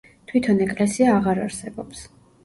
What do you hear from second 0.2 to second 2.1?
თვითონ ეკლესია აღარ არსებობს.